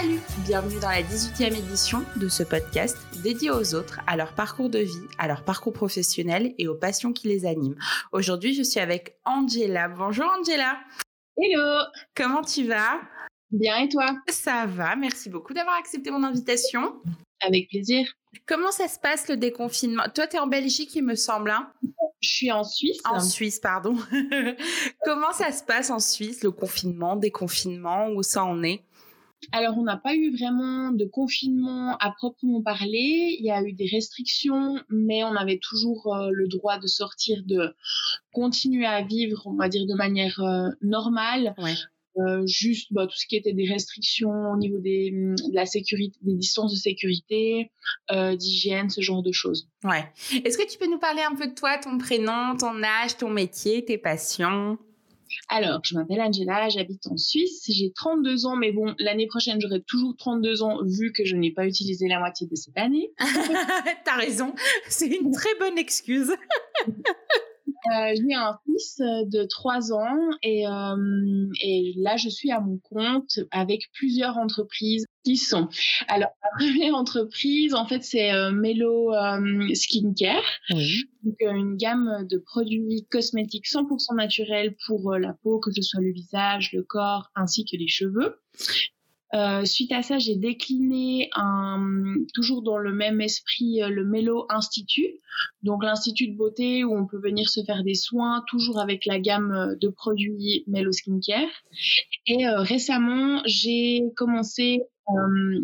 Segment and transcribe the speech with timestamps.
[0.00, 4.70] Salut Bienvenue dans la 18e édition de ce podcast dédié aux autres, à leur parcours
[4.70, 7.76] de vie, à leur parcours professionnel et aux passions qui les animent.
[8.12, 9.88] Aujourd'hui, je suis avec Angela.
[9.88, 10.78] Bonjour Angela
[11.36, 11.84] Hello
[12.14, 12.98] Comment tu vas?
[13.50, 14.16] Bien et toi?
[14.30, 17.02] Ça va, merci beaucoup d'avoir accepté mon invitation.
[17.42, 18.10] Avec plaisir.
[18.46, 20.04] Comment ça se passe le déconfinement?
[20.14, 21.50] Toi, tu es en Belgique, il me semble.
[21.50, 21.70] Hein?
[22.20, 23.00] Je suis en Suisse.
[23.04, 23.96] En Suisse, pardon.
[25.04, 28.82] Comment ça se passe en Suisse, le confinement, déconfinement, où ça en est?
[29.52, 33.36] Alors, on n'a pas eu vraiment de confinement à proprement parler.
[33.38, 37.42] Il y a eu des restrictions, mais on avait toujours euh, le droit de sortir,
[37.44, 37.74] de
[38.32, 41.54] continuer à vivre, on va dire, de manière euh, normale.
[42.18, 46.18] Euh, juste bah, tout ce qui était des restrictions au niveau des, de la sécurité,
[46.22, 47.70] des distances de sécurité,
[48.10, 49.68] d'hygiène, ce genre de choses.
[49.84, 50.04] Ouais.
[50.44, 53.30] Est-ce que tu peux nous parler un peu de toi, ton prénom, ton âge, ton
[53.30, 54.76] métier, tes passions?
[55.48, 59.82] Alors, je m'appelle Angela, j'habite en Suisse, j'ai 32 ans, mais bon, l'année prochaine, j'aurai
[59.82, 63.12] toujours 32 ans vu que je n'ai pas utilisé la moitié de cette année.
[64.04, 64.54] T'as raison,
[64.88, 66.32] c'est une très bonne excuse.
[67.86, 72.60] Euh, j'ai un fils euh, de 3 ans et, euh, et là, je suis à
[72.60, 75.68] mon compte avec plusieurs entreprises qui sont.
[76.08, 79.12] Alors, la première entreprise, en fait, c'est euh, Melo
[79.74, 80.42] Skincare.
[80.70, 81.04] Oui.
[81.22, 86.12] Donc, une gamme de produits cosmétiques 100% naturels pour la peau, que ce soit le
[86.12, 88.40] visage, le corps, ainsi que les cheveux.
[89.32, 94.46] Euh, suite à ça, j'ai décliné un, toujours dans le même esprit euh, le Melo
[94.48, 95.20] Institut,
[95.62, 99.20] donc l'institut de beauté où on peut venir se faire des soins, toujours avec la
[99.20, 101.48] gamme euh, de produits Melo Skincare.
[102.26, 105.60] Et récemment, j'ai commencé euh,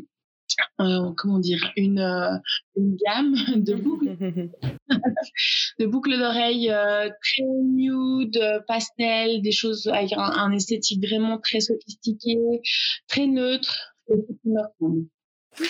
[1.17, 2.41] comment dire, une,
[2.77, 4.17] une gamme de boucles,
[5.79, 12.37] de boucles d'oreilles euh, très nude, pastel, des choses avec un, esthétique vraiment très sophistiqué,
[13.09, 13.95] très neutre.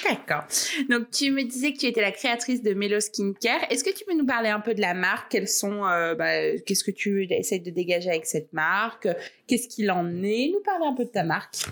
[0.04, 0.44] D'accord.
[0.90, 3.70] Donc, tu me disais que tu étais la créatrice de Melo Skincare.
[3.70, 5.30] Est-ce que tu peux nous parler un peu de la marque?
[5.30, 9.08] Quels sont, euh, bah, qu'est-ce que tu essayes de dégager avec cette marque?
[9.46, 10.50] Qu'est-ce qu'il en est?
[10.52, 11.66] Nous parler un peu de ta marque.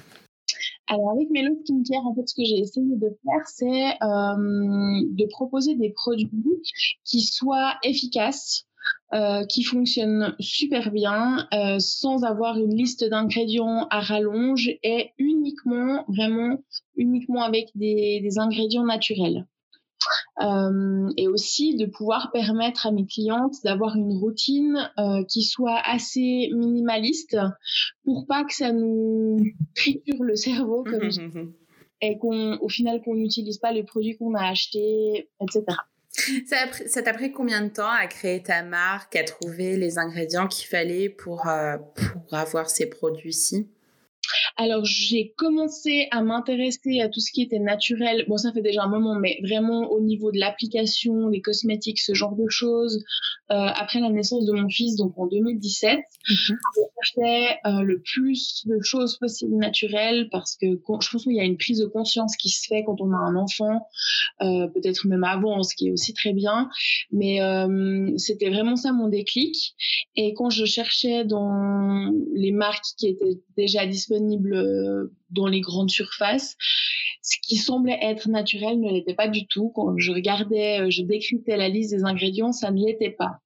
[0.87, 5.27] Alors avec Melo Skincare, en fait, ce que j'ai essayé de faire, c'est euh, de
[5.31, 6.29] proposer des produits
[7.05, 8.67] qui soient efficaces,
[9.15, 16.05] euh, qui fonctionnent super bien, euh, sans avoir une liste d'ingrédients à rallonge et uniquement,
[16.09, 16.59] vraiment,
[16.97, 19.47] uniquement avec des, des ingrédients naturels.
[20.41, 25.81] Euh, et aussi de pouvoir permettre à mes clientes d'avoir une routine euh, qui soit
[25.85, 27.37] assez minimaliste
[28.05, 29.39] pour pas que ça nous
[29.75, 31.11] triture le cerveau comme
[32.01, 35.65] et qu'on au final qu'on n'utilise pas les produits qu'on a achetés, etc.
[36.87, 40.69] Ça t'a pris combien de temps à créer ta marque, à trouver les ingrédients qu'il
[40.69, 43.69] fallait pour, euh, pour avoir ces produits-ci?
[44.57, 48.25] Alors, j'ai commencé à m'intéresser à tout ce qui était naturel.
[48.29, 52.15] Bon, ça fait déjà un moment, mais vraiment au niveau de l'application, des cosmétiques, ce
[52.15, 53.05] genre de choses.
[53.51, 56.37] Euh, après la naissance de mon fils, donc en 2017, mhm.
[56.37, 61.41] j'ai fait euh, le plus de choses possibles naturelles parce que je pense qu'il y
[61.41, 63.87] a une prise de conscience qui se fait quand on a un enfant,
[64.43, 66.71] euh, peut-être même avant, ce qui est aussi très bien.
[67.13, 69.75] Mais euh, c'était vraiment ça mon déclic.
[70.17, 75.91] Et quand je cherchais dans les marques qui étaient déjà disponibles euh, dans les grandes
[75.91, 76.57] surfaces.
[77.23, 79.73] Ce qui semblait être naturel ne l'était pas du tout.
[79.75, 83.39] Quand je regardais, euh, je décryptais la liste des ingrédients, ça ne l'était pas.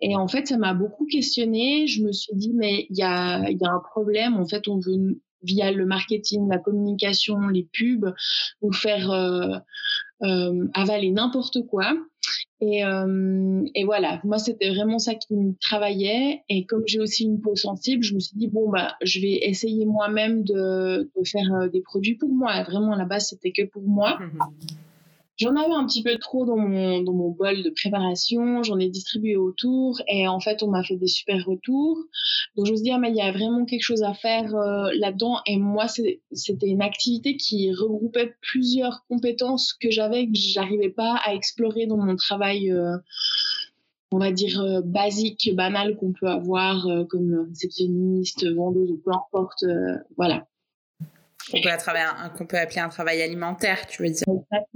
[0.00, 1.86] Et en fait, ça m'a beaucoup questionné.
[1.86, 4.36] Je me suis dit, mais il y a, y a un problème.
[4.36, 8.14] En fait, on veut via le marketing, la communication, les pubs,
[8.60, 9.56] vous faire euh,
[10.22, 11.94] euh, avaler n'importe quoi.
[12.60, 16.42] Et, euh, et voilà, moi c'était vraiment ça qui me travaillait.
[16.48, 19.38] Et comme j'ai aussi une peau sensible, je me suis dit bon bah je vais
[19.42, 22.62] essayer moi-même de, faire des produits pour moi.
[22.62, 24.18] Vraiment à la base c'était que pour moi.
[25.38, 28.88] J'en avais un petit peu trop dans mon, dans mon bol de préparation, j'en ai
[28.88, 31.98] distribué autour et en fait on m'a fait des super retours.
[32.56, 34.54] Donc je me suis dit, ah, mais il y a vraiment quelque chose à faire
[34.54, 40.88] euh, là-dedans et moi c'était une activité qui regroupait plusieurs compétences que j'avais que j'arrivais
[40.88, 42.72] pas à explorer dans mon travail.
[42.72, 42.96] Euh,
[44.12, 49.64] on va dire euh, basique, banal qu'on peut avoir comme réceptionniste, vendeuse ou peu importe,
[50.16, 50.46] voilà.
[51.50, 51.60] Peut,
[52.36, 54.24] qu'on peut appeler un travail alimentaire, tu veux dire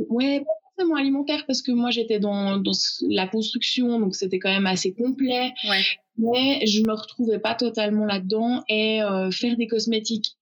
[0.09, 2.73] Oui, pas forcément alimentaire parce que moi j'étais dans, dans,
[3.09, 5.53] la construction, donc c'était quand même assez complet.
[5.69, 5.83] Ouais.
[6.17, 10.37] Mais je me retrouvais pas totalement là-dedans et euh, faire des cosmétiques,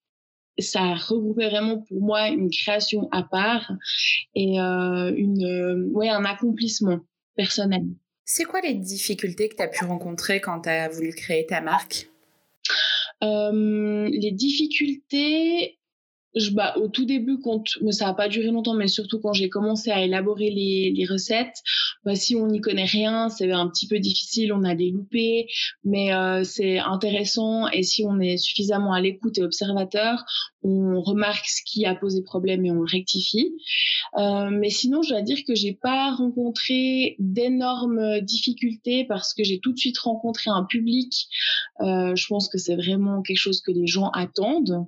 [0.58, 3.72] ça regroupait vraiment pour moi une création à part
[4.34, 6.98] et euh, une, euh, ouais, un accomplissement
[7.36, 7.84] personnel.
[8.24, 11.60] C'est quoi les difficultés que tu as pu rencontrer quand tu as voulu créer ta
[11.60, 12.10] marque?
[13.20, 15.78] Les difficultés,
[16.34, 19.32] je, bah, au tout début, quand, mais ça n'a pas duré longtemps, mais surtout quand
[19.32, 21.62] j'ai commencé à élaborer les, les recettes,
[22.04, 25.46] bah, si on n'y connaît rien, c'est un petit peu difficile, on a des loupés,
[25.84, 30.24] mais euh, c'est intéressant et si on est suffisamment à l'écoute et observateur,
[30.62, 33.54] on remarque ce qui a posé problème et on le rectifie.
[34.18, 39.60] Euh, mais sinon, je dois dire que j'ai pas rencontré d'énormes difficultés parce que j'ai
[39.60, 41.28] tout de suite rencontré un public.
[41.80, 44.86] Euh, je pense que c'est vraiment quelque chose que les gens attendent.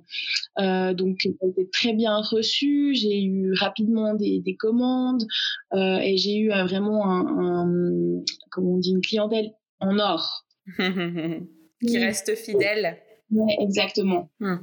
[0.59, 2.93] Euh, donc, ça a été très bien reçu.
[2.93, 5.25] J'ai eu rapidement des, des commandes
[5.73, 10.45] et j'ai eu vraiment un, un, comment on dit, une clientèle en or.
[10.77, 12.97] Qui reste fidèle.
[13.31, 14.29] Ouais, exactement.
[14.39, 14.57] Hmm.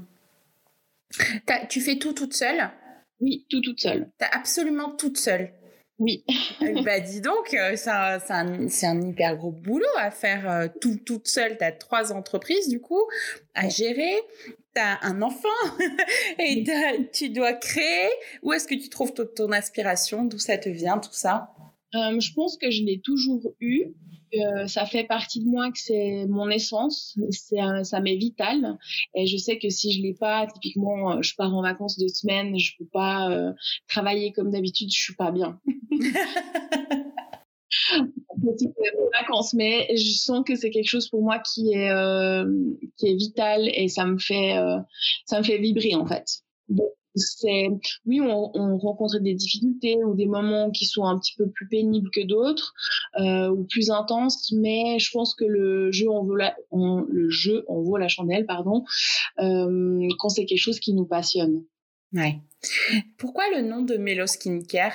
[1.69, 2.71] Tu fais tout toute seule?
[3.21, 4.11] Oui, tout toute seule.
[4.19, 5.53] T'as absolument toute seule?
[5.99, 6.25] Oui.
[6.85, 11.27] bah dis donc, euh, c'est un, un, hyper gros boulot à faire euh, tout, toute
[11.27, 11.57] seule.
[11.59, 13.03] T'as trois entreprises du coup
[13.55, 14.15] à gérer.
[14.75, 15.49] T'as un enfant
[16.39, 16.63] et
[17.13, 18.11] tu dois créer.
[18.43, 21.51] Où est-ce que tu trouves ton, inspiration D'où ça te vient tout ça?
[21.95, 23.95] Euh, Je pense que je l'ai toujours eu.
[24.35, 28.77] Euh, ça fait partie de moi que c'est mon essence, c'est ça m'est vital
[29.15, 32.09] et je sais que si je l'ai pas, typiquement, euh, je pars en vacances deux
[32.09, 33.53] semaines, je peux pas euh,
[33.89, 35.59] travailler comme d'habitude, je suis pas bien.
[39.13, 41.91] vacances, mais je sens que c'est quelque chose pour moi qui est
[42.97, 44.55] qui est vital et ça me fait
[45.27, 46.43] ça me fait vibrer en fait.
[46.69, 46.91] Donc,
[48.07, 51.69] oui on, on, rencontre des difficultés ou des moments qui sont un petit peu plus
[51.69, 52.75] pénibles que d'autres
[53.21, 57.65] euh, ou plus intenses mais je pense que le jeu en vaut la, le jeu
[57.69, 58.85] vaut la chandelle pardon
[59.41, 61.65] euh, quand c'est quelque chose qui nous passionne.
[63.19, 64.93] Pourquoi le nom de Melo Skincare?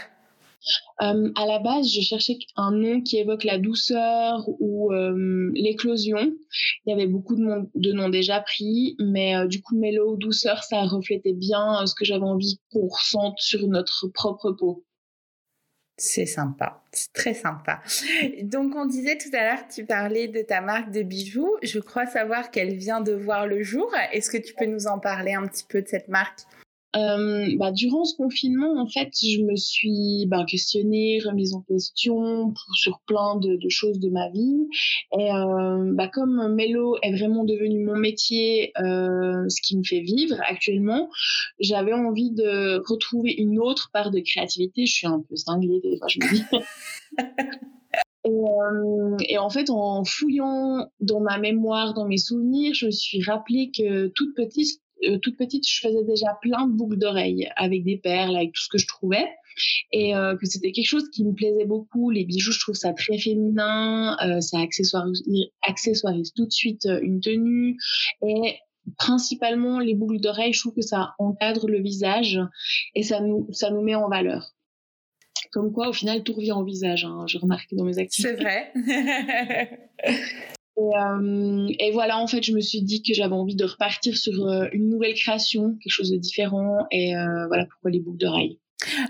[1.02, 6.34] Euh, à la base, je cherchais un nom qui évoque la douceur ou euh, l'éclosion.
[6.86, 10.82] Il y avait beaucoup de, noms déjà pris, mais euh, du coup, mélo, douceur, ça
[10.84, 14.86] reflétait bien ce que j'avais envie qu'on ressente sur notre propre peau.
[15.96, 17.80] C'est sympa, c'est très sympa.
[18.42, 21.56] Donc on disait tout à l'heure, tu parlais de ta marque de bijoux.
[21.62, 23.94] Je crois savoir qu'elle vient de voir le jour.
[24.12, 26.42] Est-ce que tu peux nous en parler un petit peu de cette marque?
[26.96, 32.52] Euh, bah, durant ce confinement, en fait, je me suis bah, questionnée, remise en question
[32.52, 34.68] pour, sur plein de, de, choses de ma vie.
[35.18, 40.02] Et euh, bah, comme Mélo est vraiment devenu mon métier, euh, ce qui me fait
[40.02, 41.10] vivre actuellement,
[41.60, 44.86] j'avais envie de retrouver une autre part de créativité.
[44.86, 46.44] Je suis un peu cinglée des fois, je me dis.
[48.26, 52.92] Et, euh, et, en fait, en fouillant dans ma mémoire, dans mes souvenirs, je me
[52.92, 57.50] suis rappelé que toute petite, euh, toute petite, je faisais déjà plein de boucles d'oreilles
[57.56, 59.26] avec des perles, avec tout ce que je trouvais.
[59.92, 62.10] Et euh, que c'était quelque chose qui me plaisait beaucoup.
[62.10, 64.18] Les bijoux, je trouve ça très féminin.
[64.26, 65.24] Euh, ça accessoirise,
[65.62, 67.78] accessoirise tout de suite euh, une tenue.
[68.26, 68.58] Et
[68.98, 72.40] principalement, les boucles d'oreilles, je trouve que ça encadre le visage
[72.96, 74.54] et ça nous, ça nous met en valeur.
[75.52, 77.06] Comme quoi, au final, tout revient au visage.
[77.06, 78.36] Hein, je remarque dans mes activités.
[78.36, 78.72] C'est vrai.
[80.78, 84.18] Et, euh, et, voilà, en fait, je me suis dit que j'avais envie de repartir
[84.18, 86.86] sur euh, une nouvelle création, quelque chose de différent.
[86.92, 88.60] Et euh, voilà pourquoi les boucles d'oreilles.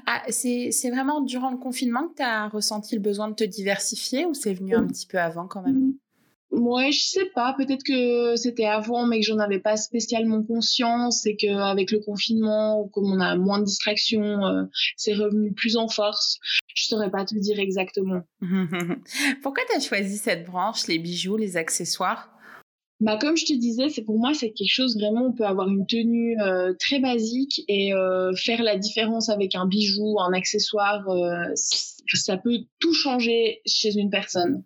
[0.05, 4.25] Ah, c'est vraiment durant le confinement que tu as ressenti le besoin de te diversifier
[4.25, 5.93] ou c'est venu un petit peu avant quand même?
[6.53, 7.53] Moi, je sais pas.
[7.57, 12.87] Peut-être que c'était avant, mais que j'en avais pas spécialement conscience et qu'avec le confinement,
[12.93, 14.63] comme on a moins de distractions, euh,
[14.95, 16.39] c'est revenu plus en force.
[16.75, 18.21] Je saurais pas te dire exactement.
[19.41, 22.29] Pourquoi tu as choisi cette branche, les bijoux, les accessoires?
[22.99, 25.25] Bah, comme je te disais, c'est pour moi c'est quelque chose vraiment.
[25.25, 29.65] On peut avoir une tenue euh, très basique et euh, faire la différence avec un
[29.65, 31.03] bijou, un accessoire.
[31.55, 34.63] Ça peut tout changer chez une personne.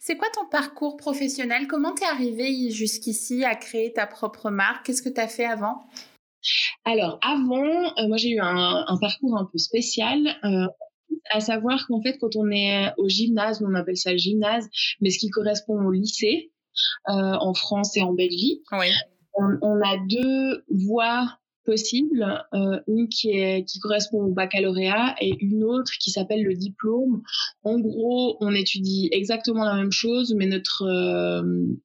[0.00, 1.66] C'est quoi ton parcours professionnel?
[1.68, 4.86] Comment t'es arrivé jusqu'ici à créer ta propre marque?
[4.86, 5.80] Qu'est-ce que tu as fait avant?
[6.84, 10.36] Alors, avant, euh, moi j'ai eu un, un, parcours un peu spécial.
[10.44, 10.66] Euh,
[11.30, 14.68] à savoir qu'en fait, quand on est au gymnase, on appelle ça le gymnase,
[15.00, 16.52] mais ce qui correspond au lycée
[17.08, 18.90] euh, en France et en Belgique, oui.
[19.34, 21.28] on, on a deux voies
[21.68, 27.20] possibles, euh, une qui correspond au baccalauréat et une autre qui s'appelle le diplôme.
[27.62, 31.42] En gros, on étudie exactement la même chose, mais notre euh,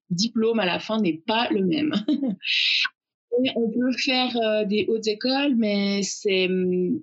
[0.10, 1.92] diplôme à la fin n'est pas le même.
[3.56, 6.50] on peut faire euh, des hautes écoles, mais c'est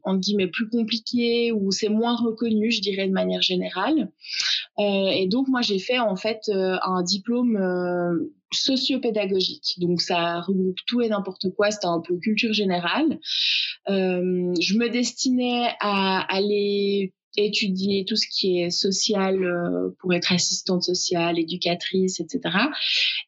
[0.04, 4.10] en guillemets plus compliqué ou c'est moins reconnu, je dirais de manière générale.
[4.78, 9.74] Euh, et donc moi j'ai fait en fait euh, un diplôme euh, sociopédagogique.
[9.78, 13.18] Donc ça regroupe tout et n'importe quoi, c'était un peu culture générale.
[13.88, 20.82] Je me destinais à aller étudié tout ce qui est social euh, pour être assistante
[20.82, 22.56] sociale, éducatrice, etc.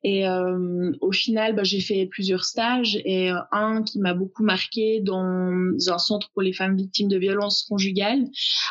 [0.02, 4.44] Et euh, au final, bah, j'ai fait plusieurs stages et euh, un qui m'a beaucoup
[4.44, 5.52] marqué dans
[5.88, 8.24] un centre pour les femmes victimes de violences conjugales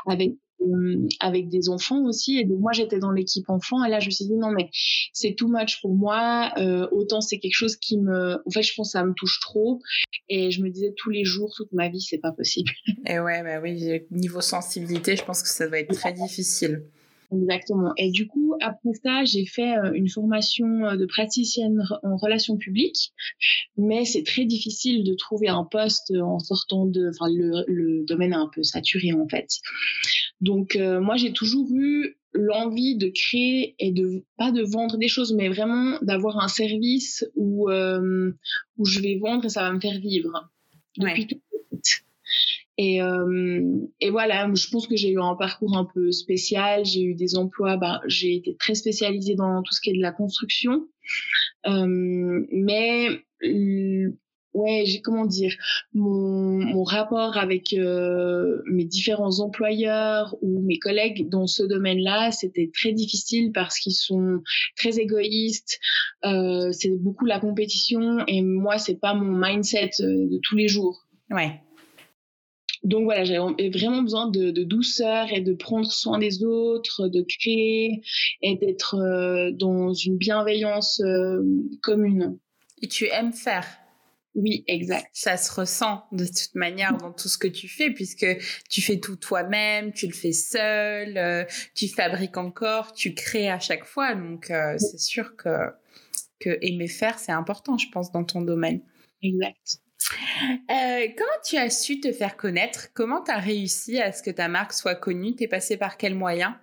[0.08, 2.38] avec euh, avec des enfants aussi.
[2.38, 3.84] Et donc moi, j'étais dans l'équipe enfant.
[3.84, 4.70] Et là, je me suis dit, non, mais
[5.14, 6.52] c'est too much pour moi.
[6.58, 8.36] Euh, autant c'est quelque chose qui me...
[8.46, 9.80] En fait, je pense que ça me touche trop.
[10.30, 12.72] Et je me disais, tous les jours, toute ma vie, c'est pas possible.
[13.08, 16.84] Et ouais, bah oui, niveau sensibilité, je pense que ça doit être très difficile.
[17.34, 17.94] Exactement.
[17.98, 23.14] Et du coup, après ça, j'ai fait euh, une formation de praticienne en relations publiques,
[23.78, 28.34] mais c'est très difficile de trouver un poste en sortant de, enfin, le, le domaine
[28.34, 29.48] est un peu saturé en fait.
[30.42, 35.08] Donc, euh, moi, j'ai toujours eu l'envie de créer et de pas de vendre des
[35.08, 39.80] choses, mais vraiment d'avoir un service où où je vais vendre et ça va me
[39.80, 40.50] faire vivre.
[40.98, 41.42] Depuis tout
[42.78, 43.62] et, euh,
[44.00, 46.84] et voilà, je pense que j'ai eu un parcours un peu spécial.
[46.84, 50.02] J'ai eu des emplois, bah, j'ai été très spécialisée dans tout ce qui est de
[50.02, 50.88] la construction.
[51.68, 53.24] Euh, mais
[54.54, 55.56] ouais, j'ai comment dire,
[55.94, 62.70] mon, mon rapport avec euh, mes différents employeurs ou mes collègues dans ce domaine-là, c'était
[62.74, 64.42] très difficile parce qu'ils sont
[64.76, 65.80] très égoïstes.
[66.26, 70.68] Euh, c'est beaucoup la compétition et moi, c'est pas mon mindset euh, de tous les
[70.68, 71.08] jours.
[71.30, 71.62] Ouais.
[72.84, 77.22] Donc voilà, j'avais vraiment besoin de, de, douceur et de prendre soin des autres, de
[77.22, 78.02] créer
[78.42, 81.00] et d'être euh, dans une bienveillance
[81.84, 82.40] commune.
[82.82, 83.81] Et tu aimes faire?
[84.36, 85.08] Oui, exact.
[85.14, 88.26] Ça se ressent de toute manière dans tout ce que tu fais, puisque
[88.70, 91.44] tu fais tout toi-même, tu le fais seul, euh,
[91.76, 94.16] tu fabriques encore, tu crées à chaque fois.
[94.16, 95.70] Donc, c'est sûr que,
[96.40, 98.82] que aimer faire, c'est important, je pense, dans ton domaine.
[99.22, 99.82] Exact.
[100.70, 102.90] Euh, comment tu as su te faire connaître?
[102.94, 105.36] Comment tu as réussi à ce que ta marque soit connue?
[105.36, 106.54] Tu es passé par quels moyens?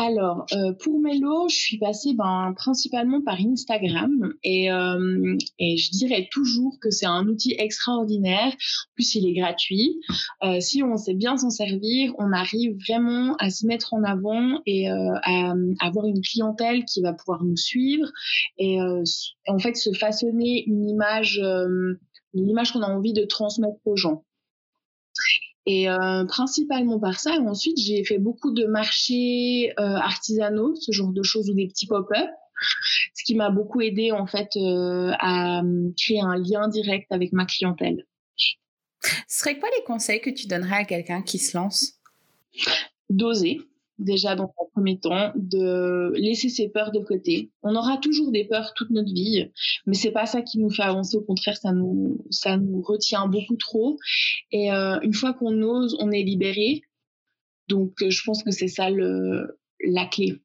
[0.00, 5.90] Alors, euh, pour Mello, je suis passée ben, principalement par Instagram et, euh, et je
[5.90, 8.46] dirais toujours que c'est un outil extraordinaire.
[8.46, 9.98] En plus, il est gratuit.
[10.44, 14.60] Euh, si on sait bien s'en servir, on arrive vraiment à se mettre en avant
[14.66, 15.50] et euh, à,
[15.80, 18.06] à, avoir une clientèle qui va pouvoir nous suivre
[18.56, 18.78] et
[19.48, 21.42] en fait se façonner une image
[22.34, 24.24] l'image qu'on a envie de transmettre aux gens.
[25.70, 27.34] Et euh, principalement par ça.
[27.36, 31.68] Et ensuite, j'ai fait beaucoup de marchés euh, artisanaux, ce genre de choses, ou des
[31.68, 32.30] petits pop-up,
[33.14, 35.60] ce qui m'a beaucoup aidé en fait euh, à
[35.94, 38.06] créer un lien direct avec ma clientèle.
[39.02, 41.98] Ce serait quoi les conseils que tu donnerais à quelqu'un qui se lance?
[43.10, 43.60] D'oser
[43.98, 47.50] déjà dans un premier temps, de laisser ses peurs de côté.
[47.62, 49.50] On aura toujours des peurs toute notre vie,
[49.86, 51.16] mais c'est pas ça qui nous fait avancer.
[51.16, 53.96] Au contraire, ça nous, ça nous retient beaucoup trop.
[54.52, 56.82] Et euh, une fois qu'on ose, on est libéré.
[57.68, 60.40] Donc, euh, je pense que c'est ça le, la clé.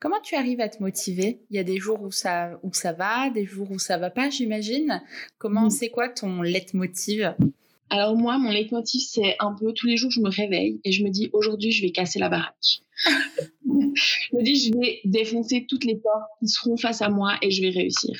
[0.00, 1.40] Comment tu arrives à te motiver?
[1.50, 4.10] Il y a des jours où ça, où ça va, des jours où ça va
[4.10, 5.00] pas, j'imagine.
[5.38, 7.34] Comment, c'est quoi ton leitmotiv?
[7.90, 11.04] Alors moi, mon leitmotiv, c'est un peu tous les jours, je me réveille et je
[11.04, 12.80] me dis aujourd'hui, je vais casser la baraque.
[13.04, 17.50] je me dis, je vais défoncer toutes les portes qui seront face à moi et
[17.50, 18.18] je vais réussir.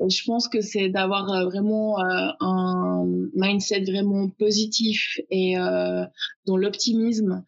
[0.00, 3.04] Et je pense que c'est d'avoir euh, vraiment euh, un
[3.34, 6.04] mindset vraiment positif et euh,
[6.46, 7.44] dans l'optimisme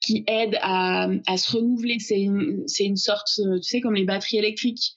[0.00, 1.98] qui aide à, à se renouveler.
[1.98, 4.94] C'est une, c'est une sorte, tu sais, comme les batteries électriques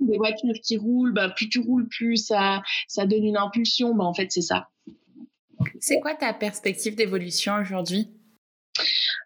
[0.00, 3.94] des voitures qui roulent, bah, plus tu roules, plus ça, ça donne une impulsion.
[3.94, 4.68] Bah, en fait, c'est ça.
[5.80, 8.08] C'est quoi ta perspective d'évolution aujourd'hui?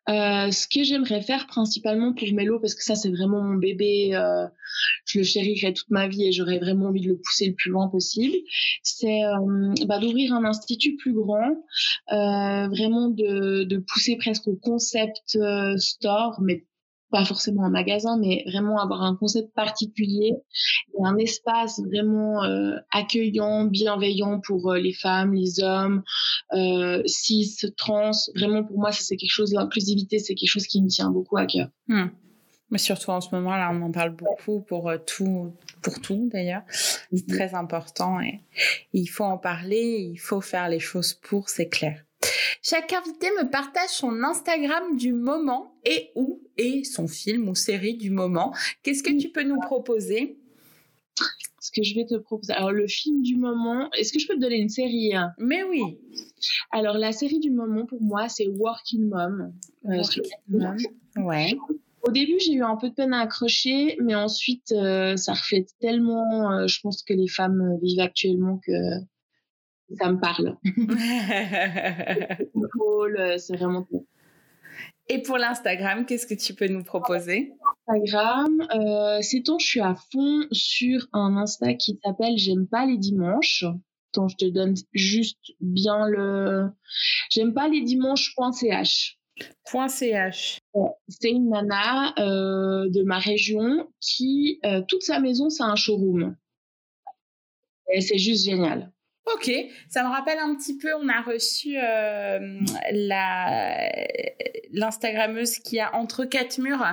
[0.09, 4.15] Euh, ce que j'aimerais faire principalement pour Mélo, parce que ça c'est vraiment mon bébé,
[4.15, 4.47] euh,
[5.05, 7.71] je le chérirai toute ma vie et j'aurais vraiment envie de le pousser le plus
[7.71, 8.35] loin possible,
[8.83, 11.63] c'est euh, bah, d'ouvrir un institut plus grand,
[12.09, 15.39] vraiment de, de, pousser presque au concept
[15.77, 16.65] store, mais
[17.11, 22.77] pas forcément un magasin, mais vraiment avoir un concept particulier et un espace vraiment euh,
[22.91, 26.03] accueillant, bienveillant pour euh, les femmes, les hommes,
[26.53, 28.11] euh, cis, trans.
[28.35, 31.37] Vraiment, pour moi, ça c'est quelque chose, l'inclusivité, c'est quelque chose qui me tient beaucoup
[31.37, 31.69] à cœur.
[31.87, 32.09] Hmm.
[32.71, 36.61] Mais surtout en ce moment, là, on en parle beaucoup pour tout, pour tout d'ailleurs.
[36.69, 37.35] C'est mm-hmm.
[37.35, 38.43] très important et
[38.93, 42.05] il faut en parler, il faut faire les choses pour, c'est clair.
[42.69, 47.97] Chaque invité me partage son Instagram du moment et où est son film ou série
[47.97, 48.53] du moment.
[48.83, 50.39] Qu'est-ce que tu peux nous proposer?
[51.61, 52.53] Ce que je vais te proposer.
[52.53, 55.33] Alors, le film du moment, est-ce que je peux te donner une série hein?
[55.39, 55.81] Mais oui.
[56.71, 59.55] Alors, la série du moment pour moi, c'est Working Mom.
[59.87, 60.77] Euh, Working Mom.
[61.17, 61.57] Ouais.
[62.03, 65.71] Au début, j'ai eu un peu de peine à accrocher, mais ensuite, euh, ça reflète
[65.81, 68.73] tellement, euh, je pense, que les femmes vivent actuellement que
[69.97, 70.57] ça me parle.
[73.39, 73.87] c'est vraiment
[75.09, 77.53] Et pour l'Instagram, qu'est-ce que tu peux nous proposer?
[77.87, 82.87] Instagram, euh, c'est ton, je suis à fond sur un Insta qui s'appelle J'aime pas
[82.87, 83.65] les dimanches.
[84.11, 86.69] Attends, je te donne juste bien le.
[87.31, 89.19] J'aime pas les dimanches.ch.
[89.89, 90.61] .ch.
[91.09, 96.37] C'est une nana euh, de ma région qui, euh, toute sa maison, c'est un showroom.
[97.93, 98.93] Et c'est juste génial.
[99.35, 99.51] Ok,
[99.89, 102.61] ça me rappelle un petit peu, on a reçu euh,
[102.93, 103.89] la
[104.71, 106.85] l'Instagrammeuse qui a entre quatre murs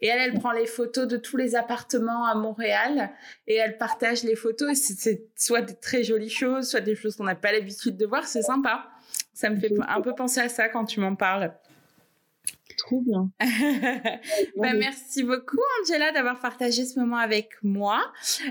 [0.00, 3.10] et elle, elle prend les photos de tous les appartements à Montréal
[3.46, 4.76] et elle partage les photos.
[4.76, 8.26] C'est soit des très jolies choses, soit des choses qu'on n'a pas l'habitude de voir.
[8.26, 8.88] C'est sympa.
[9.32, 11.52] Ça me fait un peu penser à ça quand tu m'en parles.
[12.76, 13.30] Trop bien.
[14.56, 18.00] bah, merci beaucoup, Angela, d'avoir partagé ce moment avec moi.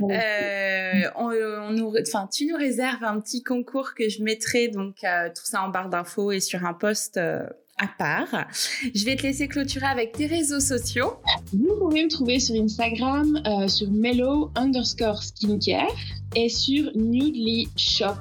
[0.02, 5.30] Euh, on, nous, enfin, tu nous réserves un petit concours que je mettrai, donc euh,
[5.30, 7.18] tout ça en barre d'infos et sur un post.
[7.18, 7.44] Euh,
[7.80, 8.48] à part.
[8.94, 11.16] Je vais te laisser clôturer avec tes réseaux sociaux.
[11.52, 15.92] Vous pouvez me trouver sur Instagram sur mellow underscore skincare
[16.36, 18.14] et sur Nudely Shop,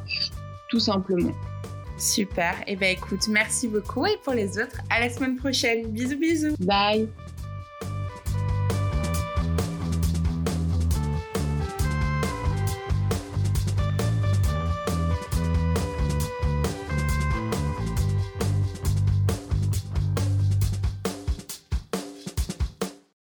[0.71, 1.33] tout simplement.
[2.03, 2.55] Super.
[2.67, 4.05] Et eh ben écoute, merci beaucoup.
[4.07, 5.87] Et pour les autres, à la semaine prochaine.
[5.93, 6.57] Bisous, bisous.
[6.59, 7.09] Bye.